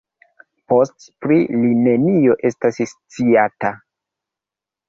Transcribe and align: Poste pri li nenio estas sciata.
Poste 0.71 1.11
pri 1.25 1.37
li 1.51 1.69
nenio 1.89 2.39
estas 2.51 2.81
sciata. 2.95 3.73